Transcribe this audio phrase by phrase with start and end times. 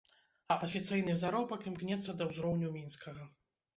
[0.53, 3.33] А афіцыйны заробак імкнецца да ўзроўню мінскага.